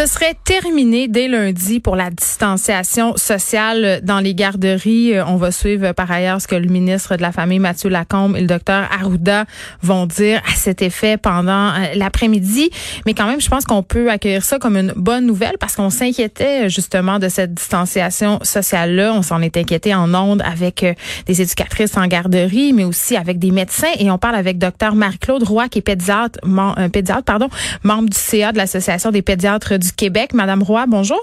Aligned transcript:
Ce 0.00 0.06
serait 0.06 0.34
terminé 0.46 1.08
dès 1.08 1.28
lundi 1.28 1.78
pour 1.78 1.94
la 1.94 2.08
distanciation 2.08 3.18
sociale 3.18 4.00
dans 4.02 4.20
les 4.20 4.34
garderies. 4.34 5.20
On 5.26 5.36
va 5.36 5.52
suivre 5.52 5.92
par 5.92 6.10
ailleurs 6.10 6.40
ce 6.40 6.48
que 6.48 6.54
le 6.54 6.68
ministre 6.68 7.16
de 7.16 7.20
la 7.20 7.32
Famille, 7.32 7.58
Mathieu 7.58 7.90
Lacombe, 7.90 8.34
et 8.34 8.40
le 8.40 8.46
docteur 8.46 8.88
Arruda 8.90 9.44
vont 9.82 10.06
dire 10.06 10.40
à 10.50 10.54
cet 10.54 10.80
effet 10.80 11.18
pendant 11.18 11.68
euh, 11.68 11.92
l'après-midi. 11.96 12.70
Mais 13.04 13.12
quand 13.12 13.26
même, 13.26 13.42
je 13.42 13.50
pense 13.50 13.66
qu'on 13.66 13.82
peut 13.82 14.10
accueillir 14.10 14.42
ça 14.42 14.58
comme 14.58 14.78
une 14.78 14.94
bonne 14.96 15.26
nouvelle 15.26 15.58
parce 15.60 15.76
qu'on 15.76 15.90
s'inquiétait 15.90 16.70
justement 16.70 17.18
de 17.18 17.28
cette 17.28 17.52
distanciation 17.52 18.38
sociale-là. 18.42 19.12
On 19.12 19.20
s'en 19.20 19.42
est 19.42 19.58
inquiété 19.58 19.94
en 19.94 20.14
ondes 20.14 20.40
avec 20.46 20.82
euh, 20.82 20.94
des 21.26 21.42
éducatrices 21.42 21.98
en 21.98 22.06
garderie, 22.06 22.72
mais 22.72 22.84
aussi 22.84 23.18
avec 23.18 23.38
des 23.38 23.50
médecins. 23.50 23.92
Et 23.98 24.10
on 24.10 24.16
parle 24.16 24.36
avec 24.36 24.56
docteur 24.56 24.94
Marie-Claude 24.94 25.42
Roy, 25.42 25.68
qui 25.68 25.80
est 25.80 25.82
pédiatre, 25.82 26.40
euh, 26.46 26.88
pédiatre 26.88 27.24
pardon, 27.24 27.50
membre 27.82 28.08
du 28.08 28.16
CA 28.16 28.52
de 28.52 28.56
l'Association 28.56 29.10
des 29.10 29.20
pédiatres 29.20 29.78
du 29.78 29.89
Québec. 29.92 30.32
Madame 30.34 30.62
Roy, 30.62 30.86
bonjour. 30.86 31.20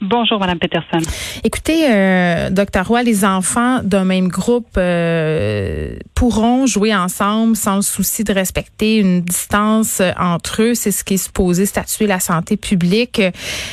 Bonjour, 0.00 0.38
Madame 0.38 0.60
Peterson. 0.60 1.00
Écoutez, 1.42 1.90
euh, 1.90 2.50
docteur 2.50 2.86
Roy, 2.86 3.02
les 3.02 3.24
enfants 3.24 3.80
d'un 3.82 4.04
même 4.04 4.28
groupe 4.28 4.68
euh, 4.76 5.96
pourront 6.14 6.66
jouer 6.66 6.94
ensemble 6.94 7.56
sans 7.56 7.76
le 7.76 7.82
souci 7.82 8.22
de 8.22 8.32
respecter 8.32 8.98
une 8.98 9.22
distance 9.22 10.00
euh, 10.00 10.12
entre 10.16 10.62
eux. 10.62 10.74
C'est 10.74 10.92
ce 10.92 11.02
qui 11.02 11.14
est 11.14 11.16
supposé 11.24 11.66
statuer 11.66 12.06
la 12.06 12.20
santé 12.20 12.56
publique. 12.56 13.20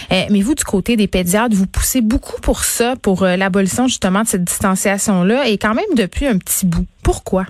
mais 0.09 0.41
vous, 0.41 0.55
du 0.55 0.63
côté 0.63 0.97
des 0.97 1.07
pédiatres, 1.07 1.55
vous 1.55 1.67
poussez 1.67 2.01
beaucoup 2.01 2.41
pour 2.41 2.63
ça, 2.63 2.95
pour 2.95 3.23
l'abolition 3.23 3.87
justement 3.87 4.23
de 4.23 4.27
cette 4.27 4.43
distanciation-là, 4.43 5.47
et 5.47 5.59
quand 5.59 5.75
même 5.75 5.85
depuis 5.95 6.25
un 6.25 6.39
petit 6.39 6.65
bout. 6.65 6.87
Pourquoi? 7.03 7.45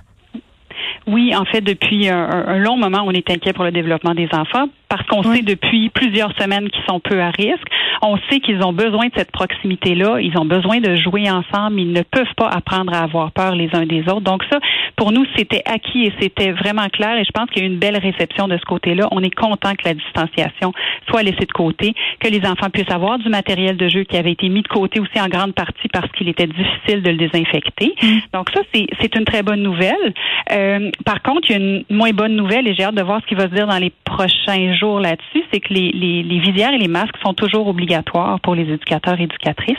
Oui, 1.08 1.36
en 1.36 1.45
fait, 1.45 1.62
depuis 1.62 2.09
un, 2.09 2.58
long 2.58 2.78
moment, 2.78 3.03
on 3.06 3.11
est 3.11 3.30
inquiet 3.30 3.53
pour 3.53 3.64
le 3.64 3.72
développement 3.72 4.16
des 4.16 4.28
enfants 4.34 4.67
parce 4.89 5.06
qu'on 5.08 5.23
sait 5.23 5.42
depuis 5.42 5.89
plusieurs 5.89 6.31
semaines 6.39 6.70
qu'ils 6.70 6.84
sont 6.88 7.00
peu 7.00 7.22
à 7.22 7.30
risque. 7.30 7.67
On 8.02 8.17
sait 8.30 8.39
qu'ils 8.39 8.64
ont 8.64 8.73
besoin 8.73 9.08
de 9.08 9.11
cette 9.16 9.31
proximité-là. 9.31 10.20
Ils 10.20 10.38
ont 10.38 10.45
besoin 10.45 10.80
de 10.80 10.95
jouer 10.95 11.30
ensemble. 11.30 11.80
Ils 11.80 11.92
ne 11.92 12.02
peuvent 12.02 12.33
pas 12.38 12.48
apprendre 12.48 12.94
à 12.94 13.03
avoir 13.03 13.31
peur 13.31 13.56
les 13.56 13.70
uns 13.73 13.86
des 13.86 14.02
autres. 14.02 14.22
Donc 14.22 14.44
ça, 14.52 14.59
pour 14.96 15.12
nous, 15.12 15.26
c'était 15.36 15.62
acquis 15.66 16.06
et 16.06 16.14
c'était 16.20 16.52
vraiment 16.52 16.88
clair. 16.90 17.18
Et 17.18 17.24
je 17.24 17.32
pense 17.32 17.50
qu'il 17.50 17.62
y 17.62 17.66
a 17.66 17.68
eu 17.68 17.72
une 17.72 17.80
belle 17.80 17.98
réception 17.98 18.48
de 18.48 18.58
ce 18.58 18.66
côté-là. 18.66 19.08
On 19.12 19.22
est 19.22 19.34
content 19.34 19.74
que 19.74 19.86
la 19.86 19.94
distanciation 19.94 20.74
soit 21.10 21.24
laissée 21.24 21.46
de 21.46 21.52
côté, 21.52 21.94
que 22.20 22.28
les 22.28 22.46
enfants 22.48 22.70
puissent 22.70 22.92
avoir 22.92 23.20
du 23.20 23.30
matériel 23.30 23.78
de 23.78 23.88
jeu 23.90 24.04
qui 24.04 24.18
avait 24.18 24.32
été 24.32 24.50
mis 24.50 24.62
de 24.62 24.68
côté 24.68 25.00
aussi 25.00 25.20
en 25.20 25.28
grande 25.28 25.54
partie 25.54 25.88
parce 25.92 26.12
qu'il 26.14 26.30
était 26.30 26.48
difficile 26.48 27.02
de 27.02 27.12
le 27.12 27.18
désinfecter. 27.18 27.94
Mm. 28.02 28.18
Donc 28.34 28.50
ça, 28.54 28.62
c'est 28.73 29.16
une 29.16 29.26
très 29.26 29.44
bonne 29.44 29.62
nouvelle. 29.62 30.14
Euh, 30.52 30.92
par 31.06 31.22
contre, 31.22 31.50
il 31.50 31.52
y 31.52 31.56
a 31.56 31.60
une 31.60 31.84
moins 31.90 32.12
bonne 32.12 32.36
nouvelle 32.36 32.68
et 32.68 32.76
j'ai 32.76 32.84
hâte 32.84 32.96
de 32.96 33.04
voir 33.04 33.22
ce 33.22 33.28
qui 33.28 33.36
va 33.36 33.44
se 33.44 33.54
dire 33.56 33.68
dans 33.68 33.80
les 33.80 33.92
prochains 34.04 34.73
jours 34.76 35.00
là-dessus, 35.00 35.44
c'est 35.52 35.60
que 35.60 35.73
les, 35.73 35.92
les, 35.92 36.23
les, 36.23 36.40
visières 36.40 36.73
et 36.73 36.78
les 36.78 36.88
masques 36.88 37.18
sont 37.23 37.34
toujours 37.34 37.68
obligatoires 37.68 38.40
pour 38.42 38.56
les 38.56 38.64
éducateurs 38.64 39.20
et 39.20 39.23
éducatrices, 39.23 39.78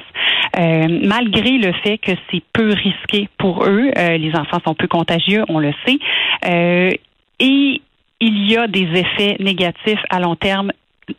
euh, 0.58 1.00
malgré 1.04 1.58
le 1.58 1.72
fait 1.84 1.98
que 1.98 2.12
c'est 2.30 2.42
peu 2.52 2.72
risqué 2.72 3.28
pour 3.38 3.64
eux. 3.64 3.90
Euh, 3.96 4.16
les 4.18 4.34
enfants 4.34 4.58
sont 4.64 4.74
peu 4.74 4.86
contagieux, 5.06 5.44
on 5.48 5.58
le 5.58 5.72
sait. 5.86 5.98
Euh, 6.44 6.90
et 7.38 7.82
il 8.20 8.50
y 8.50 8.56
a 8.56 8.66
des 8.66 8.88
effets 8.94 9.36
négatifs 9.40 10.00
à 10.10 10.20
long 10.20 10.36
terme 10.36 10.72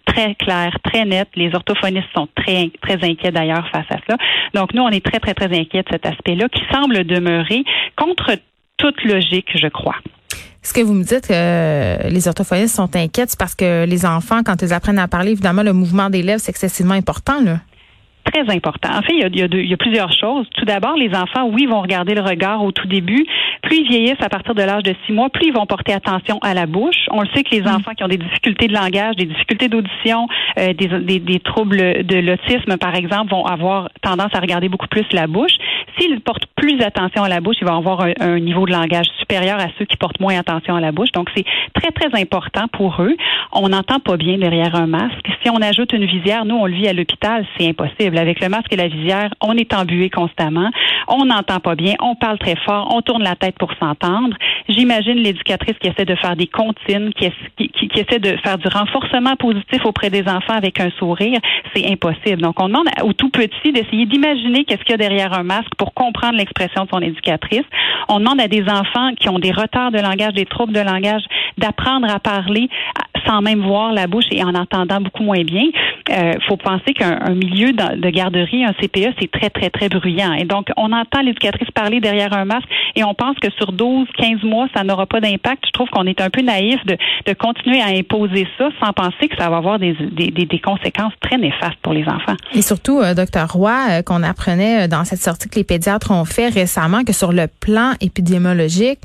très 0.05 0.35
clairs, 0.35 0.77
très 0.83 1.05
nets. 1.05 1.29
Les 1.35 1.53
orthophonistes 1.53 2.07
sont 2.16 2.27
très, 2.35 2.71
très 2.81 2.95
inquiets 3.03 3.31
d'ailleurs 3.31 3.67
face 3.71 3.85
à 3.89 3.97
cela. 4.05 4.17
Donc, 4.53 4.73
nous, 4.73 4.81
on 4.81 4.89
est 4.89 5.05
très, 5.05 5.19
très, 5.19 5.33
très 5.33 5.45
inquiets 5.45 5.83
de 5.83 5.89
cet 5.91 6.05
aspect-là 6.05 6.49
qui 6.49 6.61
semble 6.73 7.03
demeurer 7.05 7.63
contre 7.95 8.31
toute 8.77 9.03
logique, 9.03 9.49
je 9.55 9.67
crois. 9.67 9.95
Ce 10.61 10.73
que 10.73 10.81
vous 10.81 10.94
me 10.94 11.03
dites 11.03 11.27
que 11.27 11.33
euh, 11.33 12.09
les 12.09 12.27
orthophonistes 12.27 12.75
sont 12.75 12.94
inquiets, 12.95 13.25
c'est 13.27 13.39
parce 13.39 13.55
que 13.55 13.85
les 13.85 14.05
enfants, 14.05 14.41
quand 14.44 14.61
ils 14.61 14.73
apprennent 14.73 14.99
à 14.99 15.07
parler, 15.07 15.31
évidemment, 15.31 15.63
le 15.63 15.72
mouvement 15.72 16.09
des 16.09 16.22
lèvres, 16.22 16.41
c'est 16.41 16.50
excessivement 16.50 16.95
important, 16.95 17.41
là 17.41 17.59
très 18.44 18.56
important. 18.56 18.90
En 18.90 19.02
fait, 19.02 19.14
il 19.14 19.20
y, 19.20 19.24
a, 19.24 19.48
il, 19.52 19.70
y 19.70 19.74
a 19.74 19.78
plusieurs 19.78 20.12
choses. 20.12 20.48
Tout 20.56 20.66
d'abord, 20.66 20.96
les 20.96 21.09
enfants, 21.09 21.50
oui, 21.52 21.66
vont 21.66 21.81
regarder 21.81 22.14
le 22.16 22.22
regard 22.22 22.64
au 22.64 22.72
tout 22.72 22.88
début. 22.88 23.25
Plus 23.62 23.78
ils 23.78 23.88
vieillissent 23.88 24.22
à 24.22 24.30
partir 24.30 24.56
de 24.56 24.62
l'âge 24.62 24.84
de 24.84 24.94
six 25.06 25.14
mois, 25.14 25.30
plus 25.30 25.48
ils 25.48 25.53
vont 25.53 25.66
porter 25.66 25.94
attention 25.94 26.40
à 26.42 26.53
la 26.53 26.66
bouche. 26.66 27.08
On 27.12 27.22
le 27.22 27.28
sait 27.34 27.44
que 27.44 27.52
les 27.52 27.62
mm. 27.62 27.68
enfants 27.68 27.92
qui 27.96 28.03
ont 28.03 28.08
des 28.08 28.18
difficultés 28.18 28.68
de 28.68 28.74
langage, 28.74 29.16
des 29.16 29.25
difficultés 29.25 29.70
d'audition, 29.70 30.28
euh, 30.59 30.74
des, 30.74 30.88
des, 30.88 31.20
des, 31.20 31.40
troubles 31.40 31.78
de 31.78 32.18
l'autisme, 32.18 32.78
par 32.78 32.96
exemple, 32.96 33.31
vont 33.31 33.46
avoir 33.46 33.90
tendance 34.02 34.34
à 34.34 34.40
regarder 34.40 34.69
beaucoup 34.69 34.88
plus 34.88 35.06
la 35.12 35.28
bouche. 35.28 35.54
S'ils 35.98 36.22
portent 36.22 36.48
plus 36.57 36.81
attention 36.81 37.23
à 37.23 37.29
la 37.29 37.40
bouche, 37.40 37.57
ils 37.62 37.68
vont 37.68 37.78
avoir 37.78 38.06
un, 38.19 38.40
niveau 38.40 38.66
de 38.66 38.72
langage 38.72 39.06
supérieur 39.19 39.59
à 39.59 39.68
ceux 39.78 39.85
qui 39.85 39.95
portent 39.95 40.19
moins 40.19 40.38
attention 40.38 40.75
à 40.75 40.81
la 40.81 40.91
bouche. 40.91 41.12
Donc, 41.13 41.29
c'est 41.35 41.45
très, 41.73 41.91
très 41.91 42.19
important 42.19 42.68
pour 42.73 43.01
eux. 43.01 43.16
On 43.53 43.69
n'entend 43.69 44.00
pas 44.00 44.18
bien 44.18 44.38
derrière 44.38 44.75
un 44.75 44.88
masque. 44.88 45.28
Si 45.44 45.50
on 45.50 45.62
ajoute 45.62 45.94
une 45.94 46.06
visière, 46.06 46.45
nous, 46.45 46.56
on 46.56 46.66
le 46.66 46.73
vit 46.73 46.88
à 46.88 46.94
l'hôpital, 46.94 47.45
c'est 47.57 47.69
impossible. 47.69 48.18
Avec 48.18 48.41
le 48.41 48.50
masque 48.50 48.73
et 48.73 48.75
la 48.75 48.88
visière, 48.88 49.29
on 49.41 49.53
est 49.53 49.72
embué 49.73 50.09
constamment. 50.09 50.69
On 51.07 51.25
n'entend 51.25 51.59
pas 51.59 51.75
bien. 51.75 51.94
On 52.01 52.16
parle 52.16 52.40
très 52.40 52.56
fort. 52.66 52.91
On 52.94 53.01
tourne 53.01 53.24
la 53.24 53.35
tête 53.35 53.56
pour 53.59 53.72
s'entendre. 53.79 54.35
J'imagine 54.68 55.16
l'éducatrice 55.16 55.78
qui 55.79 55.88
essaie 55.88 56.06
de 56.06 56.16
faire 56.16 56.35
des 56.35 56.47
comptines, 56.47 57.12
qui, 57.13 57.31
qui, 57.57 58.00
essaie 58.00 58.19
de 58.19 58.35
faire 58.44 58.57
du 58.57 58.68
renforcement 58.68 59.35
positif 59.35 59.85
auprès 59.85 60.09
des 60.09 60.28
enfants 60.28 60.56
avec 60.56 60.79
un 60.79 60.89
sourire. 60.97 61.39
C'est 61.75 61.89
impossible. 61.89 62.41
Donc, 62.41 62.59
on 62.59 62.68
demande 62.68 62.88
au 63.03 63.13
tout 63.13 63.29
petit 63.29 63.72
d'essayer 63.72 64.07
d'imaginer 64.07 64.66
qu'est-ce 64.66 64.81
qu'il 64.81 64.91
y 64.91 64.95
a 64.95 64.97
derrière 64.97 65.34
un 65.34 65.44
masque 65.44 65.75
pour 65.78 65.94
comprendre 65.94 66.38
l'expression 66.47 66.85
de 66.85 66.90
son 66.90 67.02
éducatrice. 67.02 67.66
On 68.09 68.19
demande 68.19 68.41
à 68.41 68.47
des 68.47 68.63
enfants 68.63 69.12
qui 69.19 69.30
ont 69.30 69.40
des 69.40 69.52
retards 69.52 69.91
de 69.91 70.00
langage, 70.00 70.34
des 70.34 70.46
troubles 70.46 70.74
de 70.74 70.80
langage, 70.80 71.24
d'apprendre 71.58 72.09
à 72.09 72.19
parler 72.19 72.69
sans 73.25 73.41
même 73.41 73.62
voir 73.62 73.91
la 73.94 74.08
bouche 74.08 74.25
et 74.31 74.44
en 74.44 74.56
entendant 74.56 75.02
beaucoup 75.02 75.24
moins 75.24 75.44
bien. 75.44 75.66
Il 76.09 76.13
euh, 76.13 76.31
faut 76.47 76.56
penser 76.56 76.94
qu'un 76.94 77.34
milieu 77.34 77.74
de 77.74 78.09
garderie, 78.09 78.63
un 78.63 78.74
CPE, 78.74 79.13
c'est 79.19 79.30
très, 79.30 79.50
très, 79.50 79.69
très 79.69 79.90
bruyant. 79.90 80.34
Et 80.34 80.46
donc, 80.46 80.69
on 80.78 80.94
entend 80.94 81.22
l'éducatrice 81.22 81.69
parler 81.72 82.00
derrière 82.00 82.34
un 82.34 82.46
masque 82.46 82.68
et 82.97 83.03
on 83.03 83.13
pense 83.13 83.38
que 83.40 83.52
sur 83.52 83.72
12, 83.74 84.08
15 84.18 84.41
mois, 84.41 84.68
ça 84.75 84.84
n'aura 84.84 85.06
pas 85.06 85.22
d'impact. 85.22 85.66
Je 85.68 85.72
trouve 85.72 85.88
qu'on 85.90 86.08
est 86.08 86.19
un 86.19 86.31
peu 86.31 86.41
naïf 86.41 86.84
de, 86.85 86.97
continuer 87.34 87.80
à 87.80 87.90
imposer 87.90 88.47
ça 88.58 88.69
sans 88.84 88.91
penser 88.91 89.28
que 89.30 89.38
ça 89.38 89.52
va 89.52 89.58
avoir 89.58 89.78
des, 89.78 89.96
conséquences 90.63 91.13
très 91.22 91.38
néfastes 91.38 91.78
pour 91.84 91.94
les 91.94 92.03
enfants. 92.06 92.36
Et 92.56 92.63
surtout, 92.63 93.00
euh, 93.00 93.13
docteur 93.13 93.53
Roy, 93.53 93.78
euh, 93.90 94.02
qu'on 94.02 94.24
apprenait 94.24 94.88
dans 94.88 95.06
cette 95.06 95.22
sortie 95.22 95.47
que 95.47 95.56
les 95.57 95.63
pédiatres 95.63 96.09
ont 96.09 96.25
fait 96.25 96.50
récemment 96.50 97.03
que 97.03 97.13
sur 97.13 97.31
le 97.31 97.46
plan 97.47 97.91
épidémiologique, 98.02 99.00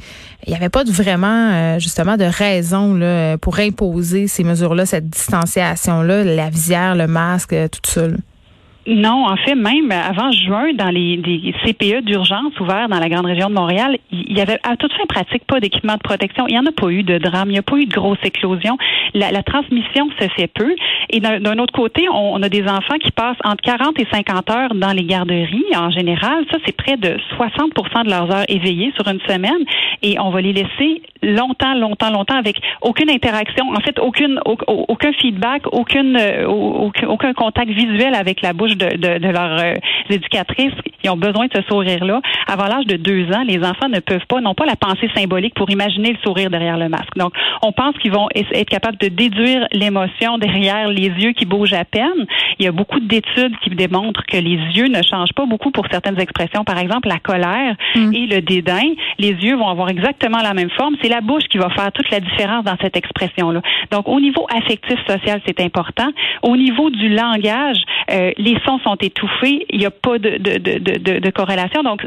il 0.46 0.50
n'y 0.50 0.56
avait 0.56 0.70
pas 0.70 0.84
vraiment, 0.84 1.78
justement, 1.78 2.16
de 2.16 2.24
raison 2.24 2.98
pour 3.42 3.58
imposer 3.58 4.26
ces 4.26 4.42
mesures-là, 4.42 4.86
cette 4.86 5.10
distanciation-là, 5.10 6.24
la 6.24 6.48
visière, 6.48 6.94
le 6.94 7.06
masque, 7.06 7.54
tout 7.70 7.90
ça? 7.90 8.06
Non, 8.86 9.26
en 9.26 9.36
fait, 9.36 9.54
même 9.54 9.92
avant 9.92 10.32
juin, 10.32 10.72
dans 10.74 10.90
les, 10.90 11.20
CPE 11.64 12.04
d'urgence 12.04 12.58
ouverts 12.58 12.88
dans 12.88 12.98
la 12.98 13.08
grande 13.08 13.26
région 13.26 13.48
de 13.48 13.54
Montréal, 13.54 13.96
il 14.10 14.36
y 14.36 14.40
avait 14.40 14.58
à 14.64 14.76
toute 14.76 14.92
fin 14.92 15.06
pratique 15.08 15.44
pas 15.46 15.60
d'équipement 15.60 15.94
de 15.94 16.00
protection. 16.00 16.46
Il 16.48 16.52
n'y 16.52 16.58
en 16.58 16.66
a 16.66 16.72
pas 16.72 16.88
eu 16.88 17.04
de 17.04 17.18
drame, 17.18 17.48
il 17.50 17.52
n'y 17.52 17.58
a 17.58 17.62
pas 17.62 17.76
eu 17.76 17.86
de 17.86 17.92
grosse 17.92 18.18
éclosion. 18.24 18.76
La, 19.14 19.42
transmission 19.42 20.08
se 20.18 20.28
fait 20.36 20.48
peu. 20.48 20.74
Et 21.10 21.20
d'un 21.20 21.58
autre 21.58 21.72
côté, 21.72 22.08
on, 22.08 22.42
a 22.42 22.48
des 22.48 22.62
enfants 22.62 22.98
qui 23.00 23.12
passent 23.12 23.36
entre 23.44 23.62
40 23.62 24.00
et 24.00 24.06
50 24.10 24.50
heures 24.50 24.74
dans 24.74 24.92
les 24.92 25.04
garderies 25.04 25.64
en 25.76 25.90
général. 25.90 26.44
Ça, 26.50 26.58
c'est 26.66 26.76
près 26.76 26.96
de 26.96 27.16
60% 27.38 28.04
de 28.04 28.10
leurs 28.10 28.30
heures 28.34 28.44
éveillées 28.48 28.92
sur 28.96 29.06
une 29.08 29.20
semaine. 29.28 29.64
Et 30.02 30.18
on 30.18 30.30
va 30.30 30.40
les 30.40 30.52
laisser 30.52 31.02
longtemps, 31.22 31.74
longtemps, 31.74 32.10
longtemps 32.10 32.36
avec 32.36 32.56
aucune 32.80 33.10
interaction, 33.10 33.70
en 33.70 33.80
fait, 33.80 33.98
aucune, 34.00 34.40
aucun 34.44 35.12
feedback, 35.12 35.62
aucune, 35.72 36.16
euh, 36.16 36.46
aucun 36.46 37.32
contact 37.32 37.70
visuel 37.70 38.14
avec 38.14 38.42
la 38.42 38.52
bouche 38.52 38.76
de, 38.76 38.96
de, 38.96 39.18
de 39.18 39.28
leurs 39.28 39.58
euh, 39.60 39.74
éducatrices 40.10 40.74
qui 41.00 41.08
ont 41.08 41.16
besoin 41.16 41.46
de 41.46 41.52
ce 41.54 41.62
sourire-là. 41.68 42.20
Avant 42.48 42.66
l'âge 42.66 42.86
de 42.86 42.96
deux 42.96 43.26
ans, 43.32 43.44
les 43.46 43.58
enfants 43.58 43.88
ne 43.88 44.00
peuvent 44.00 44.26
pas, 44.28 44.40
n'ont 44.40 44.54
pas 44.54 44.66
la 44.66 44.76
pensée 44.76 45.08
symbolique 45.14 45.54
pour 45.54 45.70
imaginer 45.70 46.10
le 46.10 46.18
sourire 46.24 46.50
derrière 46.50 46.76
le 46.76 46.88
masque. 46.88 47.16
Donc, 47.16 47.32
on 47.62 47.72
pense 47.72 47.96
qu'ils 47.98 48.12
vont 48.12 48.28
être 48.34 48.68
capables 48.68 48.98
de 48.98 49.08
déduire 49.08 49.66
l'émotion 49.72 50.38
derrière 50.38 50.88
les 50.88 51.08
yeux 51.08 51.32
qui 51.32 51.46
bougent 51.46 51.74
à 51.74 51.84
peine. 51.84 52.26
Il 52.58 52.64
y 52.64 52.68
a 52.68 52.72
beaucoup 52.72 53.00
d'études 53.00 53.56
qui 53.62 53.70
démontrent 53.70 54.24
que 54.26 54.36
les 54.36 54.58
yeux 54.74 54.88
ne 54.88 55.02
changent 55.02 55.34
pas 55.34 55.46
beaucoup 55.46 55.70
pour 55.70 55.86
certaines 55.90 56.18
expressions. 56.20 56.64
Par 56.64 56.78
exemple, 56.78 57.08
la 57.08 57.18
colère 57.18 57.76
mm. 57.94 58.14
et 58.14 58.26
le 58.26 58.40
dédain. 58.40 58.80
Les 59.18 59.30
yeux 59.30 59.56
vont 59.56 59.68
avoir 59.68 59.91
exactement 59.92 60.42
la 60.42 60.54
même 60.54 60.70
forme. 60.70 60.96
C'est 61.02 61.08
la 61.08 61.20
bouche 61.20 61.44
qui 61.50 61.58
va 61.58 61.70
faire 61.70 61.92
toute 61.92 62.10
la 62.10 62.20
différence 62.20 62.64
dans 62.64 62.76
cette 62.80 62.96
expression-là. 62.96 63.60
Donc, 63.90 64.08
au 64.08 64.20
niveau 64.20 64.46
affectif 64.54 64.98
social, 65.06 65.40
c'est 65.46 65.60
important. 65.60 66.10
Au 66.42 66.56
niveau 66.56 66.90
du 66.90 67.08
langage, 67.08 67.78
euh, 68.10 68.32
les 68.36 68.56
sons 68.64 68.78
sont 68.84 68.96
étouffés, 68.96 69.66
il 69.70 69.78
n'y 69.78 69.86
a 69.86 69.90
pas 69.90 70.18
de, 70.18 70.38
de, 70.38 70.58
de, 70.58 71.18
de, 71.18 71.30
corrélation. 71.30 71.82
Donc, 71.82 72.04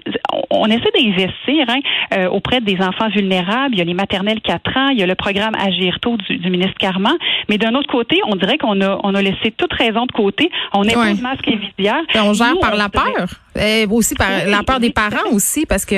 on, 0.49 0.65
essaie 0.67 0.91
d'investir 0.97 1.65
hein, 1.69 1.79
euh, 2.13 2.27
auprès 2.29 2.61
des 2.61 2.77
enfants 2.81 3.09
vulnérables. 3.09 3.75
Il 3.75 3.79
y 3.79 3.81
a 3.81 3.85
les 3.85 3.93
maternelles 3.93 4.41
4 4.41 4.77
ans, 4.77 4.89
il 4.89 4.99
y 4.99 5.03
a 5.03 5.07
le 5.07 5.15
programme 5.15 5.53
Agir 5.55 5.99
tôt 5.99 6.17
du, 6.17 6.37
du 6.37 6.49
ministre 6.49 6.77
Carman. 6.79 7.15
Mais 7.49 7.57
d'un 7.57 7.73
autre 7.75 7.89
côté, 7.89 8.19
on 8.27 8.35
dirait 8.35 8.57
qu'on 8.57 8.81
a, 8.81 8.99
on 9.03 9.15
a 9.15 9.21
laissé 9.21 9.51
toute 9.55 9.73
raison 9.73 10.05
de 10.05 10.11
côté. 10.11 10.49
On 10.73 10.83
est 10.83 10.97
ouais. 10.97 11.13
masque 11.21 11.47
et 11.47 11.57
visière. 11.57 12.01
on 12.15 12.33
gère 12.33 12.57
par 12.59 12.75
la 12.75 12.89
peur. 12.89 13.44
Et 13.59 13.87
aussi 13.89 14.15
par 14.15 14.29
la 14.47 14.63
peur 14.63 14.79
des 14.79 14.91
parents 14.91 15.31
aussi, 15.31 15.65
parce 15.65 15.85
que 15.85 15.95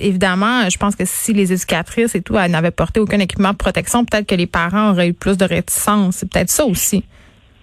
évidemment, 0.00 0.68
je 0.70 0.78
pense 0.78 0.94
que 0.94 1.04
si 1.04 1.32
les 1.32 1.52
éducatrices 1.52 2.14
et 2.14 2.22
tout 2.22 2.34
n'avaient 2.34 2.70
porté 2.70 3.00
aucun 3.00 3.18
équipement 3.18 3.52
de 3.52 3.56
protection, 3.56 4.04
peut-être 4.04 4.26
que 4.26 4.34
les 4.34 4.46
parents 4.46 4.90
auraient 4.90 5.08
eu 5.08 5.14
plus 5.14 5.36
de 5.36 5.44
réticence. 5.44 6.16
C'est 6.16 6.30
peut-être 6.30 6.50
ça 6.50 6.64
aussi. 6.64 7.04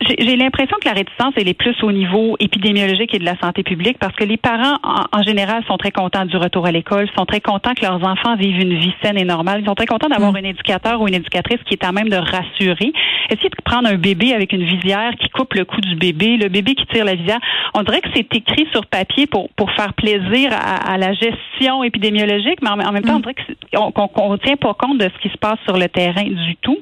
J'ai 0.01 0.38
l'impression 0.38 0.78
que 0.81 0.88
la 0.88 0.94
réticence, 0.94 1.34
elle 1.36 1.50
est 1.50 1.54
plus 1.54 1.75
au 1.84 1.92
niveau 1.92 2.38
épidémiologique 2.40 3.13
et 3.13 3.19
de 3.19 3.25
la 3.25 3.38
santé 3.38 3.63
publique 3.63 3.98
parce 4.00 4.16
que 4.16 4.24
les 4.24 4.38
parents, 4.38 4.78
en, 4.84 5.24
général, 5.24 5.62
sont 5.68 5.75
très 5.78 5.92
contents 5.92 6.25
du 6.25 6.38
retour 6.38 6.66
à 6.66 6.72
l'école, 6.72 7.10
sont 7.18 7.25
très 7.25 7.42
contents 7.42 7.74
que 7.74 7.81
leurs 7.81 8.01
enfants 8.04 8.38
vivent 8.38 8.62
une 8.62 8.75
vie 8.75 8.94
saine 9.04 9.18
et 9.18 9.25
normale. 9.25 9.60
Ils 9.62 9.66
sont 9.66 9.75
très 9.75 9.88
contents 9.88 10.07
d'avoir 10.07 10.31
mm. 10.31 10.38
un 10.38 10.44
éducateur 10.44 11.01
ou 11.01 11.07
une 11.10 11.16
éducatrice 11.16 11.60
qui 11.66 11.74
est 11.74 11.84
à 11.84 11.92
même 11.92 12.07
de 12.07 12.16
rassurer. 12.16 12.94
Essayer 13.30 13.50
de 13.50 13.62
prendre 13.63 13.90
un 13.90 13.96
bébé 13.96 14.34
avec 14.34 14.54
une 14.54 14.63
visière 14.63 15.12
qui 15.19 15.30
coupe 15.30 15.54
le 15.54 15.66
cou 15.66 15.81
du 15.81 15.96
bébé, 15.96 16.38
le 16.38 16.48
bébé 16.48 16.75
qui 16.75 16.86
tire 16.86 17.04
la 17.04 17.16
visière. 17.16 17.40
On 17.74 17.84
dirait 17.84 18.00
que 18.00 18.10
c'est 18.16 18.34
écrit 18.34 18.68
sur 18.72 18.86
papier 18.86 19.28
pour, 19.28 19.50
pour 19.50 19.69
faire 19.72 19.94
plaisir 19.94 20.51
à, 20.54 20.98
la 20.98 21.12
gestion 21.13 21.84
épidémiologique, 21.84 22.62
mais 22.62 22.69
en, 22.69 22.92
même 22.94 23.04
temps, 23.04 23.16
on 23.16 23.19
mm. 23.19 23.22
dirait 23.22 23.36
qu'on 23.74 24.31
ne 24.31 24.38
tient 24.38 24.56
pas 24.56 24.74
compte 24.75 24.98
de 24.98 25.10
ce 25.13 25.22
qui 25.22 25.30
se 25.30 25.38
passe 25.38 25.60
sur 25.66 25.78
le 25.78 25.90
terrain 25.90 26.24
du 26.24 26.56
tout. 26.62 26.78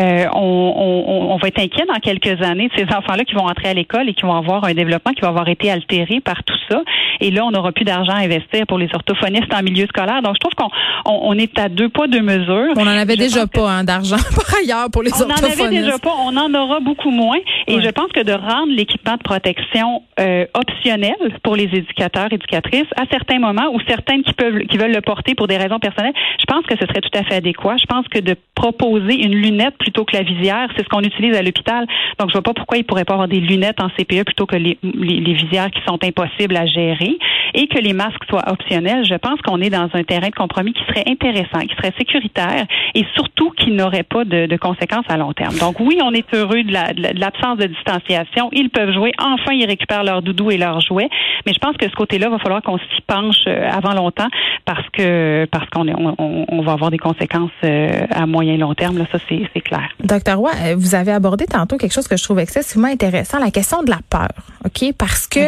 Euh, 0.00 0.26
on, 0.34 0.40
on, 0.40 1.32
on 1.32 1.36
va 1.36 1.48
être 1.48 1.60
inquiet 1.60 1.84
dans 1.86 2.00
quelques 2.00 2.42
années 2.42 2.68
de 2.68 2.72
ces 2.74 2.84
enfants-là 2.84 3.24
qui 3.24 3.34
vont 3.34 3.46
entrer 3.46 3.68
à 3.68 3.74
l'école 3.74 4.08
et 4.08 4.14
qui 4.14 4.22
vont 4.22 4.34
avoir 4.34 4.64
un 4.64 4.72
développement 4.72 5.12
qui 5.12 5.20
va 5.20 5.28
avoir 5.28 5.48
été 5.48 5.70
altéré 5.70 6.20
par 6.20 6.42
tout 6.44 6.56
ça. 6.70 6.80
Et 7.20 7.30
là, 7.30 7.44
on 7.44 7.50
n'aura 7.50 7.72
plus 7.72 7.84
d'argent 7.84 8.14
à 8.14 8.20
investir 8.20 8.66
pour 8.66 8.78
les 8.78 8.88
orthophonistes 8.94 9.52
en 9.52 9.62
milieu 9.62 9.86
scolaire. 9.86 10.22
Donc, 10.22 10.36
je 10.36 10.40
trouve 10.40 10.54
qu'on 10.54 10.70
on, 11.04 11.38
est 11.38 11.58
à 11.58 11.68
deux 11.68 11.88
poids, 11.88 12.06
deux 12.06 12.22
mesures. 12.22 12.72
On 12.76 12.84
n'en 12.84 12.90
avait 12.92 13.16
déjà 13.16 13.46
pas 13.46 13.70
hein, 13.70 13.84
d'argent 13.84 14.16
par 14.34 14.58
ailleurs 14.58 14.90
pour 14.90 15.02
les 15.02 15.12
orthophonistes. 15.12 15.60
On 15.60 15.64
n'en 15.64 15.66
avait 15.66 15.76
déjà 15.82 15.98
pas. 15.98 16.14
On 16.24 16.36
en 16.36 16.54
aura 16.54 16.80
beaucoup 16.80 17.10
moins. 17.10 17.38
Et 17.66 17.80
je 17.80 17.90
pense 17.90 18.10
que 18.12 18.22
de 18.22 18.32
rendre 18.32 18.72
l'équipement 18.72 19.16
de 19.16 19.22
protection 19.22 20.02
euh, 20.18 20.46
optionnel 20.54 21.16
pour 21.42 21.56
les 21.56 21.64
éducateurs, 21.64 22.32
éducatrices, 22.32 22.88
à 22.96 23.04
certains 23.10 23.38
moments 23.38 23.70
ou 23.72 23.80
certaines 23.86 24.22
qui 24.22 24.32
peuvent, 24.32 24.60
qui 24.60 24.78
veulent 24.78 24.94
le 24.94 25.02
porter 25.02 25.34
pour 25.34 25.46
des 25.46 25.56
raisons 25.56 25.78
personnelles, 25.78 26.14
je 26.38 26.44
pense 26.46 26.64
que 26.66 26.74
ce 26.80 26.86
serait 26.86 27.00
tout 27.00 27.18
à 27.18 27.22
fait 27.24 27.36
adéquat. 27.36 27.76
Je 27.76 27.86
pense 27.86 28.06
que 28.08 28.18
de 28.18 28.34
proposer 28.54 29.24
une 29.24 29.34
lunette 29.34 29.74
plutôt 29.90 30.04
que 30.04 30.16
la 30.16 30.22
visière, 30.22 30.68
c'est 30.76 30.84
ce 30.84 30.88
qu'on 30.88 31.00
utilise 31.00 31.36
à 31.36 31.42
l'hôpital. 31.42 31.84
Donc, 32.18 32.28
je 32.28 32.34
vois 32.34 32.42
pas 32.42 32.54
pourquoi 32.54 32.78
il 32.78 32.84
pourrait 32.84 33.04
pas 33.04 33.14
avoir 33.14 33.28
des 33.28 33.40
lunettes 33.40 33.80
en 33.80 33.88
CPE 33.88 34.24
plutôt 34.24 34.46
que 34.46 34.56
les, 34.56 34.78
visières 34.82 35.70
qui 35.70 35.80
sont 35.86 35.98
impossibles 36.02 36.56
à 36.56 36.66
gérer 36.66 37.18
et 37.54 37.66
que 37.66 37.78
les 37.78 37.92
masques 37.92 38.24
soient 38.28 38.48
optionnels. 38.48 39.04
Je 39.04 39.14
pense 39.14 39.40
qu'on 39.42 39.60
est 39.60 39.70
dans 39.70 39.88
un 39.92 40.04
terrain 40.04 40.28
de 40.28 40.34
compromis 40.34 40.72
qui 40.72 40.84
serait 40.84 41.04
intéressant, 41.08 41.60
qui 41.60 41.74
serait 41.74 41.92
sécuritaire 41.98 42.66
et 42.94 43.04
surtout 43.14 43.50
qui 43.50 43.72
n'aurait 43.72 44.04
pas 44.04 44.24
de, 44.24 44.56
conséquences 44.56 45.06
à 45.08 45.16
long 45.16 45.32
terme. 45.32 45.56
Donc 45.58 45.80
oui, 45.80 45.98
on 46.04 46.12
est 46.12 46.34
heureux 46.34 46.62
de 46.62 46.72
l'absence 47.18 47.58
de, 47.58 47.66
distanciation. 47.66 48.50
Ils 48.52 48.70
peuvent 48.70 48.92
jouer. 48.92 49.12
Enfin, 49.18 49.52
ils 49.52 49.66
récupèrent 49.66 50.04
leur 50.04 50.22
doudou 50.22 50.50
et 50.50 50.58
leurs 50.58 50.80
jouets. 50.80 51.08
Mais 51.46 51.52
je 51.52 51.58
pense 51.58 51.76
que 51.76 51.88
ce 51.88 51.94
côté-là, 51.94 52.28
va 52.28 52.38
falloir 52.38 52.62
qu'on 52.62 52.78
s'y 52.78 53.00
penche 53.06 53.42
euh, 53.46 53.68
avant 53.70 53.94
longtemps 53.94 54.28
parce 54.64 54.86
que 54.90 55.46
parce 55.50 55.68
qu'on 55.70 55.88
on, 55.88 56.46
on, 56.48 56.62
va 56.62 56.72
avoir 56.72 56.90
des 56.90 56.98
conséquences 56.98 57.50
euh, 57.64 58.06
à 58.10 58.26
moyen 58.26 58.54
et 58.54 58.58
long 58.58 58.74
terme. 58.74 58.98
Là, 58.98 59.06
ça, 59.10 59.18
c'est 59.28 59.60
clair. 59.60 59.79
Docteur 60.02 60.38
Roy, 60.38 60.50
euh, 60.62 60.74
vous 60.76 60.94
avez 60.94 61.12
abordé 61.12 61.46
tantôt 61.46 61.76
quelque 61.76 61.92
chose 61.92 62.08
que 62.08 62.16
je 62.16 62.24
trouve 62.24 62.38
excessivement 62.38 62.88
intéressant, 62.88 63.38
la 63.38 63.50
question 63.50 63.82
de 63.82 63.90
la 63.90 64.00
peur. 64.08 64.28
OK? 64.64 64.92
Parce 64.96 65.26
que 65.26 65.40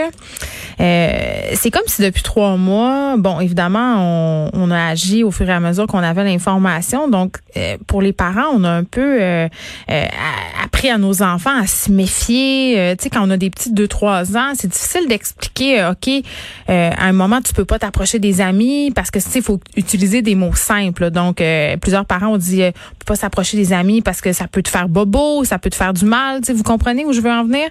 euh, 0.80 1.50
c'est 1.54 1.70
comme 1.70 1.82
si 1.86 2.02
depuis 2.02 2.22
trois 2.22 2.56
mois, 2.56 3.16
bon, 3.18 3.40
évidemment, 3.40 3.96
on, 3.98 4.50
on, 4.54 4.70
a 4.70 4.86
agi 4.86 5.22
au 5.22 5.30
fur 5.30 5.48
et 5.48 5.52
à 5.52 5.60
mesure 5.60 5.86
qu'on 5.86 5.98
avait 5.98 6.24
l'information. 6.24 7.08
Donc, 7.08 7.36
euh, 7.56 7.76
pour 7.86 8.02
les 8.02 8.12
parents, 8.12 8.50
on 8.54 8.64
a 8.64 8.70
un 8.70 8.84
peu 8.84 9.20
euh, 9.20 9.48
appris 10.64 10.90
à 10.90 10.98
nos 10.98 11.22
enfants 11.22 11.56
à 11.60 11.66
se 11.66 11.90
méfier. 11.90 12.94
tu 12.98 13.04
sais, 13.04 13.10
quand 13.10 13.26
on 13.26 13.30
a 13.30 13.36
des 13.36 13.50
petits 13.50 13.72
de 13.72 13.86
2-3 13.86 14.36
ans, 14.36 14.52
c'est 14.54 14.68
difficile 14.68 15.06
d'expliquer, 15.08 15.84
OK, 15.84 16.08
à 16.68 17.04
un 17.04 17.12
moment, 17.12 17.40
tu 17.42 17.52
peux 17.52 17.64
pas 17.64 17.78
t'approcher 17.78 18.18
des 18.18 18.40
amis 18.40 18.90
parce 18.92 19.10
que, 19.10 19.18
tu 19.18 19.28
sais, 19.28 19.38
il 19.40 19.44
faut 19.44 19.60
utiliser 19.76 20.22
des 20.22 20.34
mots 20.34 20.54
simples. 20.54 21.10
Donc, 21.10 21.42
plusieurs 21.80 22.06
parents 22.06 22.28
ont 22.28 22.38
dit, 22.38 22.62
on 22.64 22.94
peut 22.98 23.04
pas 23.06 23.16
s'approcher 23.16 23.56
des 23.56 23.72
amis 23.72 24.00
parce 24.00 24.11
que 24.20 24.32
ça 24.32 24.46
peut 24.48 24.62
te 24.62 24.68
faire 24.68 24.88
bobo, 24.88 25.44
ça 25.44 25.58
peut 25.58 25.70
te 25.70 25.74
faire 25.74 25.92
du 25.92 26.04
mal. 26.04 26.40
Tu 26.40 26.46
sais, 26.46 26.52
vous 26.52 26.62
comprenez 26.62 27.04
où 27.04 27.12
je 27.12 27.20
veux 27.20 27.30
en 27.30 27.44
venir? 27.44 27.68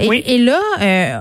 Et, 0.00 0.34
et 0.34 0.38
là, 0.38 0.60
euh, 0.80 1.18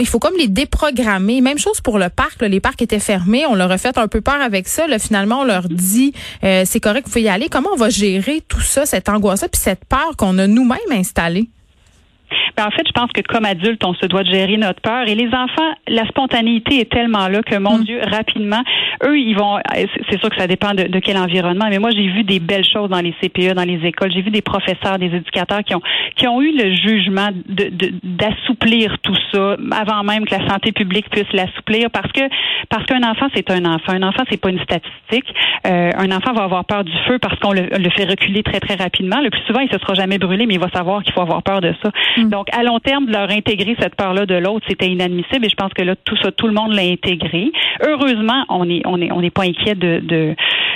il 0.00 0.06
faut 0.06 0.18
comme 0.18 0.36
les 0.38 0.48
déprogrammer. 0.48 1.40
Même 1.40 1.58
chose 1.58 1.80
pour 1.80 1.98
le 1.98 2.08
parc. 2.08 2.42
les 2.42 2.60
parcs 2.60 2.80
étaient 2.82 2.98
fermés. 2.98 3.44
On 3.46 3.54
leur 3.54 3.70
a 3.70 3.78
fait 3.78 3.98
un 3.98 4.08
peu 4.08 4.20
peur 4.20 4.40
avec 4.40 4.68
ça. 4.68 4.86
Là, 4.86 4.98
finalement, 4.98 5.40
on 5.40 5.44
leur 5.44 5.68
dit 5.68 6.12
euh, 6.44 6.62
c'est 6.64 6.80
correct, 6.80 7.06
vous 7.06 7.12
pouvez 7.12 7.22
y 7.22 7.28
aller. 7.28 7.48
Comment 7.48 7.70
on 7.72 7.76
va 7.76 7.90
gérer 7.90 8.42
tout 8.46 8.60
ça, 8.60 8.86
cette 8.86 9.08
angoisse-là, 9.08 9.48
puis 9.48 9.60
cette 9.60 9.84
peur 9.84 10.16
qu'on 10.16 10.38
a 10.38 10.46
nous-mêmes 10.46 10.78
installée? 10.92 11.48
Ben, 12.56 12.66
en 12.66 12.70
fait, 12.70 12.86
je 12.86 12.92
pense 12.92 13.10
que 13.12 13.20
comme 13.22 13.44
adulte, 13.44 13.84
on 13.84 13.94
se 13.94 14.06
doit 14.06 14.22
de 14.22 14.30
gérer 14.30 14.56
notre 14.56 14.80
peur. 14.80 15.06
Et 15.06 15.14
les 15.14 15.28
enfants, 15.28 15.72
la 15.86 16.06
spontanéité 16.06 16.80
est 16.80 16.90
tellement 16.90 17.28
là 17.28 17.42
que, 17.42 17.56
mon 17.56 17.78
mm. 17.78 17.84
Dieu, 17.84 18.00
rapidement, 18.10 18.62
eux, 19.04 19.18
ils 19.18 19.34
vont. 19.34 19.58
C'est 20.10 20.18
sûr 20.18 20.30
que 20.30 20.36
ça 20.36 20.46
dépend 20.46 20.74
de, 20.74 20.98
quel 20.98 21.16
environnement, 21.16 21.66
mais 21.70 21.78
moi, 21.78 21.90
j'ai 21.90 22.08
vu 22.08 22.24
des 22.24 22.40
belles 22.40 22.64
choses 22.64 22.90
dans 22.90 23.00
les 23.00 23.14
CPE, 23.20 23.54
dans 23.54 23.64
les 23.64 23.80
écoles. 23.86 24.12
J'ai 24.12 24.22
vu 24.22 24.30
des 24.30 24.42
professeurs, 24.42 24.98
des 24.98 25.06
éducateurs 25.06 25.62
qui 25.64 25.74
ont 25.74 25.82
qui 26.16 26.26
ont 26.26 26.42
eu 26.42 26.52
le 26.56 26.74
jugement 26.74 27.28
de 27.46 27.70
d'assouplir 28.02 28.98
tout 29.02 29.16
ça 29.32 29.56
avant 29.72 30.02
même 30.02 30.24
que 30.24 30.34
la 30.34 30.48
santé 30.48 30.72
publique 30.72 31.08
puisse 31.10 31.32
l'assouplir, 31.32 31.90
parce 31.90 32.10
que 32.12 32.22
parce 32.68 32.84
qu'un 32.86 33.02
enfant, 33.02 33.26
c'est 33.34 33.50
un 33.50 33.64
enfant. 33.64 33.92
Un 33.92 34.02
enfant, 34.02 34.24
c'est 34.30 34.40
pas 34.40 34.50
une 34.50 34.60
statistique. 34.60 35.34
Euh, 35.66 35.90
un 35.96 36.10
enfant 36.10 36.32
va 36.32 36.44
avoir 36.44 36.64
peur 36.64 36.84
du 36.84 36.92
feu 37.06 37.18
parce 37.18 37.38
qu'on 37.40 37.52
le, 37.52 37.62
le, 37.62 37.90
fait 37.90 38.04
reculer 38.04 38.42
très 38.42 38.60
très 38.60 38.74
rapidement. 38.74 39.20
Le 39.20 39.30
plus 39.30 39.40
souvent, 39.46 39.60
il 39.60 39.70
se 39.70 39.78
sera 39.78 39.94
jamais 39.94 40.18
brûlé, 40.18 40.46
mais 40.46 40.54
il 40.54 40.60
va 40.60 40.70
savoir 40.70 41.02
qu'il 41.02 41.12
faut 41.12 41.20
avoir 41.20 41.42
peur 41.42 41.60
de 41.60 41.74
ça. 41.82 41.90
Mm. 42.24 42.30
Donc, 42.30 42.46
à 42.52 42.62
long 42.62 42.78
terme, 42.80 43.06
de 43.06 43.12
leur 43.12 43.30
intégrer 43.30 43.76
cette 43.80 43.94
peur-là 43.94 44.26
de 44.26 44.34
l'autre, 44.34 44.66
c'était 44.68 44.88
inadmissible. 44.88 45.46
Et 45.46 45.48
je 45.48 45.56
pense 45.56 45.72
que 45.72 45.82
là, 45.82 45.94
tout 45.96 46.16
ça, 46.16 46.32
tout 46.32 46.46
le 46.46 46.54
monde 46.54 46.74
l'a 46.74 46.82
intégré. 46.82 47.50
Heureusement, 47.86 48.44
on 48.48 48.68
est, 48.68 48.82
on 48.86 49.00
est, 49.00 49.12
on 49.12 49.20
n'est 49.20 49.30
pas 49.30 49.44
inquiet 49.44 49.74
de, 49.74 50.00
de, 50.00 50.34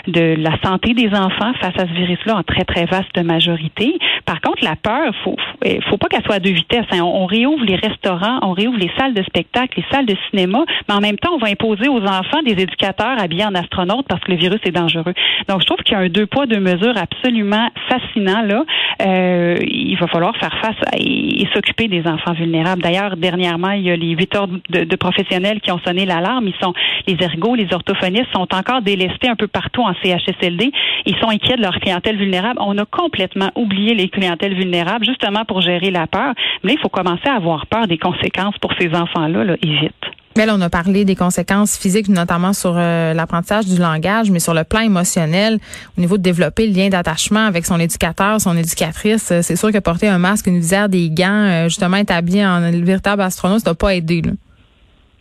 de 0.08 0.34
la 0.38 0.56
santé 0.64 0.94
des 0.94 1.08
enfants 1.08 1.52
face 1.60 1.76
à 1.76 1.86
ce 1.86 1.92
virus-là 1.92 2.36
en 2.36 2.42
très, 2.42 2.64
très 2.64 2.86
vaste 2.86 3.16
majorité. 3.22 3.98
Par 4.32 4.40
contre, 4.40 4.64
la 4.64 4.76
peur, 4.76 5.14
faut, 5.22 5.36
faut, 5.36 5.58
eh, 5.62 5.78
faut 5.90 5.98
pas 5.98 6.08
qu'elle 6.08 6.22
soit 6.22 6.36
à 6.36 6.38
deux 6.38 6.52
vitesses. 6.52 6.86
Hein. 6.90 7.02
On, 7.02 7.26
réouvre 7.26 7.66
les 7.66 7.76
restaurants, 7.76 8.38
on 8.40 8.52
réouvre 8.52 8.78
les 8.78 8.90
salles 8.96 9.12
de 9.12 9.22
spectacle, 9.24 9.74
les 9.76 9.84
salles 9.92 10.06
de 10.06 10.16
cinéma, 10.30 10.64
mais 10.88 10.94
en 10.94 11.00
même 11.00 11.18
temps, 11.18 11.32
on 11.34 11.38
va 11.38 11.48
imposer 11.48 11.86
aux 11.90 12.02
enfants 12.02 12.42
des 12.42 12.52
éducateurs 12.52 13.20
habillés 13.20 13.44
en 13.44 13.54
astronautes 13.54 14.06
parce 14.08 14.22
que 14.22 14.32
le 14.32 14.38
virus 14.38 14.60
est 14.64 14.70
dangereux. 14.70 15.12
Donc, 15.48 15.60
je 15.60 15.66
trouve 15.66 15.76
qu'il 15.84 15.92
y 15.92 15.96
a 15.96 16.00
un 16.00 16.08
deux 16.08 16.24
poids, 16.24 16.46
deux 16.46 16.60
mesures 16.60 16.96
absolument 16.96 17.68
fascinant 17.90 18.40
là. 18.40 18.64
Euh, 19.02 19.58
il 19.60 19.96
va 19.96 20.06
falloir 20.06 20.34
faire 20.38 20.56
face 20.62 20.76
et, 20.96 21.46
s'occuper 21.52 21.88
des 21.88 22.06
enfants 22.06 22.32
vulnérables. 22.32 22.80
D'ailleurs, 22.80 23.18
dernièrement, 23.18 23.72
il 23.72 23.82
y 23.82 23.90
a 23.90 23.96
les 23.96 24.12
huit 24.12 24.34
heures 24.34 24.48
de, 24.48 24.96
professionnels 24.96 25.60
qui 25.60 25.70
ont 25.70 25.80
sonné 25.86 26.06
l'alarme. 26.06 26.48
Ils 26.48 26.54
sont 26.62 26.72
les 27.06 27.22
ergots, 27.22 27.54
les 27.54 27.74
orthophonistes 27.74 28.32
sont 28.32 28.48
encore 28.54 28.80
délestés 28.80 29.28
un 29.28 29.36
peu 29.36 29.48
partout 29.48 29.82
en 29.82 29.92
CHSLD. 30.02 30.72
Ils 31.04 31.16
sont 31.16 31.28
inquiets 31.28 31.56
de 31.56 31.62
leur 31.62 31.78
clientèle 31.80 32.16
vulnérable. 32.16 32.58
On 32.62 32.78
a 32.78 32.86
complètement 32.86 33.50
oublié 33.56 33.94
les 33.94 34.08
clientèles 34.22 34.54
vulnérables 34.54 35.04
justement 35.04 35.44
pour 35.44 35.60
gérer 35.60 35.90
la 35.90 36.06
peur. 36.06 36.34
Mais 36.62 36.74
il 36.74 36.78
faut 36.78 36.88
commencer 36.88 37.28
à 37.28 37.34
avoir 37.34 37.66
peur 37.66 37.86
des 37.88 37.98
conséquences 37.98 38.56
pour 38.58 38.72
ces 38.78 38.94
enfants-là 38.94 39.44
là, 39.44 39.56
et. 39.62 39.90
Mais 40.34 40.46
là, 40.46 40.54
on 40.56 40.60
a 40.62 40.70
parlé 40.70 41.04
des 41.04 41.14
conséquences 41.14 41.76
physiques, 41.76 42.08
notamment 42.08 42.54
sur 42.54 42.72
euh, 42.74 43.12
l'apprentissage 43.12 43.66
du 43.66 43.78
langage, 43.78 44.30
mais 44.30 44.40
sur 44.40 44.54
le 44.54 44.64
plan 44.64 44.80
émotionnel, 44.80 45.58
au 45.98 46.00
niveau 46.00 46.16
de 46.16 46.22
développer 46.22 46.66
le 46.66 46.72
lien 46.72 46.88
d'attachement 46.88 47.44
avec 47.44 47.66
son 47.66 47.78
éducateur, 47.78 48.40
son 48.40 48.56
éducatrice, 48.56 49.30
euh, 49.30 49.42
c'est 49.42 49.56
sûr 49.56 49.70
que 49.70 49.78
porter 49.78 50.08
un 50.08 50.16
masque, 50.16 50.46
une 50.46 50.58
visière, 50.58 50.88
des 50.88 51.10
gants, 51.10 51.26
euh, 51.26 51.64
justement 51.64 51.98
habillé 52.08 52.46
en 52.46 52.62
véritable 52.70 53.20
astronaute, 53.20 53.58
ça 53.58 53.66
doit 53.66 53.74
pas 53.74 53.94
aider. 53.94 54.22
Là. 54.22 54.32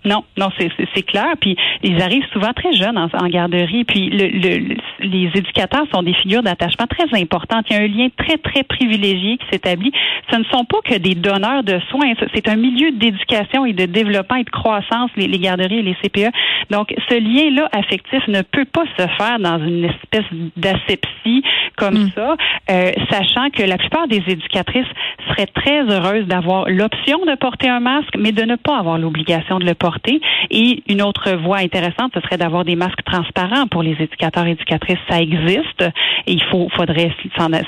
Non, 0.04 0.24
non, 0.38 0.50
c'est 0.58 1.04
clair. 1.04 1.34
Puis 1.40 1.56
ils 1.84 2.02
arrivent 2.02 2.26
souvent 2.34 2.54
très 2.54 2.74
jeunes 2.74 2.98
en, 2.98 3.28
garderie. 3.28 3.84
Puis 3.84 4.10
le, 4.10 4.76
les 5.00 5.30
éducateurs 5.36 5.86
sont 5.94 6.02
des 6.02 6.14
figures 6.14 6.42
d'attachement 6.42 6.88
très 6.88 7.06
importantes. 7.20 7.66
Il 7.70 7.76
y 7.76 7.80
a 7.80 7.84
un 7.84 7.88
lien 7.88 8.08
très 8.18 8.38
très 8.38 8.64
privilégié 8.64 9.38
qui 9.38 9.46
s'établit. 9.52 9.92
Ce 10.32 10.38
ne 10.38 10.44
sont 10.46 10.66
pas 10.66 10.80
que 10.84 10.98
des 10.98 11.16
donneurs 11.16 11.64
de 11.64 11.80
soins. 11.90 12.14
C'est 12.34 12.50
un 12.50 12.56
milieu 12.56 12.92
d'éducation 12.92 13.66
et 13.66 13.74
de 13.74 13.86
développement 13.86 14.38
et 14.38 14.44
de 14.44 14.50
croissance 14.50 15.12
les, 15.16 15.28
les 15.28 15.40
garderies 15.40 15.80
et 15.80 15.84
les 15.84 15.96
CPE. 15.96 16.32
Donc 16.72 16.94
ce 17.10 17.16
lien-là 17.16 17.70
affectif 17.72 18.28
ne 18.28 18.42
peut 18.42 18.66
pas 18.66 18.86
se 18.98 19.08
faire 19.18 19.40
dans 19.40 19.60
une 19.64 19.86
espèce 19.86 20.26
d'asepsie 20.58 21.44
comme 21.78 22.06
mm. 22.06 22.12
ça, 22.16 22.36
euh, 22.70 22.92
sachant 23.10 23.50
que 23.50 23.64
la 23.64 23.78
plupart 23.78 24.08
des 24.08 24.24
éducatrices 24.28 24.88
seraient 25.30 25.48
très 25.48 25.82
heureuses 25.82 26.26
d'avoir 26.26 26.70
l'option 26.70 27.26
de 27.26 27.36
porter 27.36 27.70
un 27.70 27.80
masque, 27.80 28.16
mais 28.18 28.32
de 28.32 28.44
ne 28.44 28.56
pas 28.56 28.78
avoir 28.78 28.98
l'obligation 28.98 29.60
de 29.60 29.66
le 29.66 29.74
porter. 29.74 29.91
Et 30.50 30.84
une 30.88 31.02
autre 31.02 31.32
voie 31.44 31.58
intéressante, 31.58 32.12
ce 32.14 32.22
serait 32.22 32.38
d'avoir 32.38 32.66
des 32.66 32.76
masques 32.76 33.04
transparents 33.06 33.68
pour 33.68 33.84
les 33.84 33.96
éducateurs 34.00 34.46
et 34.46 34.52
éducatrices 34.52 35.00
ça 35.10 35.22
existe 35.22 35.82
et 36.28 36.34
il 36.34 36.44
faut, 36.52 36.70
faudrait 36.76 37.14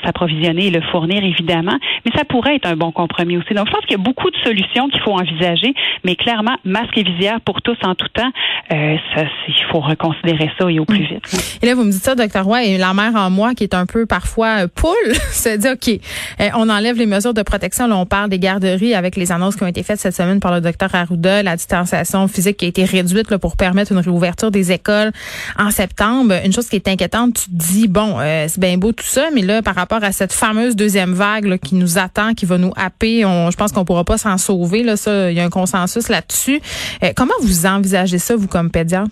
s'approvisionner 0.04 0.66
et 0.66 0.70
le 0.70 0.80
fournir 0.92 1.24
évidemment, 1.24 1.78
mais 2.04 2.12
ça 2.16 2.24
pourrait 2.24 2.56
être 2.56 2.66
un 2.66 2.76
bon 2.76 2.92
compromis 2.92 3.36
aussi. 3.36 3.54
Donc, 3.54 3.66
je 3.66 3.72
pense 3.72 3.82
qu'il 3.82 3.96
y 3.96 4.00
a 4.00 4.02
beaucoup 4.02 4.30
de 4.30 4.36
solutions 4.44 4.88
qu'il 4.88 5.00
faut 5.00 5.12
envisager, 5.12 5.74
mais 6.04 6.16
clairement, 6.16 6.56
masque 6.64 6.96
et 6.96 7.02
visière 7.02 7.40
pour 7.40 7.62
tous 7.62 7.76
en 7.84 7.94
tout 7.94 8.08
temps, 8.14 8.30
euh, 8.72 8.96
ça, 9.14 9.22
il 9.48 9.64
faut 9.70 9.80
reconsidérer 9.80 10.50
ça 10.58 10.70
et 10.70 10.78
au 10.78 10.84
plus 10.84 11.00
mm. 11.00 11.06
vite. 11.06 11.58
Et 11.62 11.66
là, 11.66 11.74
vous 11.74 11.84
me 11.84 11.90
dites 11.90 12.02
ça, 12.02 12.14
docteur 12.14 12.44
Roy, 12.44 12.64
et 12.64 12.78
la 12.78 12.94
mère 12.94 13.14
en 13.16 13.30
moi 13.30 13.54
qui 13.54 13.64
est 13.64 13.74
un 13.74 13.86
peu 13.86 14.06
parfois 14.06 14.64
euh, 14.64 14.68
poule, 14.74 15.14
se 15.32 15.56
dit, 15.56 15.68
OK, 15.68 16.00
euh, 16.40 16.48
on 16.56 16.68
enlève 16.68 16.96
les 16.96 17.06
mesures 17.06 17.34
de 17.34 17.42
protection. 17.42 17.86
Là, 17.86 17.96
on 17.96 18.06
parle 18.06 18.30
des 18.30 18.38
garderies 18.38 18.94
avec 18.94 19.16
les 19.16 19.32
annonces 19.32 19.56
qui 19.56 19.64
ont 19.64 19.68
été 19.68 19.82
faites 19.82 19.98
cette 19.98 20.14
semaine 20.14 20.40
par 20.40 20.52
le 20.52 20.60
docteur 20.60 20.94
Arruda, 20.94 21.42
la 21.42 21.56
distanciation 21.56 22.13
physique 22.28 22.56
qui 22.56 22.64
a 22.64 22.68
été 22.68 22.84
réduite 22.84 23.30
là, 23.30 23.38
pour 23.38 23.56
permettre 23.56 23.92
une 23.92 23.98
réouverture 23.98 24.50
des 24.50 24.72
écoles 24.72 25.12
en 25.58 25.70
septembre. 25.70 26.34
Une 26.44 26.52
chose 26.52 26.68
qui 26.68 26.76
est 26.76 26.88
inquiétante, 26.88 27.34
tu 27.34 27.50
te 27.50 27.56
dis, 27.56 27.88
bon, 27.88 28.18
c'est 28.20 28.58
bien 28.58 28.76
beau 28.78 28.92
tout 28.92 29.04
ça, 29.04 29.28
mais 29.34 29.42
là, 29.42 29.62
par 29.62 29.74
rapport 29.74 30.02
à 30.02 30.12
cette 30.12 30.32
fameuse 30.32 30.76
deuxième 30.76 31.12
vague 31.12 31.58
qui 31.58 31.74
nous 31.74 31.98
attend, 31.98 32.34
qui 32.34 32.46
va 32.46 32.58
nous 32.58 32.72
happer, 32.76 33.24
on, 33.24 33.50
je 33.50 33.56
pense 33.56 33.72
qu'on 33.72 33.84
pourra 33.84 34.04
pas 34.04 34.18
s'en 34.18 34.38
sauver. 34.38 34.82
Là, 34.82 34.96
ça, 34.96 35.30
il 35.30 35.36
y 35.36 35.40
a 35.40 35.44
un 35.44 35.50
consensus 35.50 36.08
là-dessus. 36.08 36.60
comment 37.16 37.34
vous 37.42 37.66
envisagez 37.66 38.18
ça, 38.18 38.36
vous, 38.36 38.48
comme 38.48 38.70
pédiatre? 38.70 39.10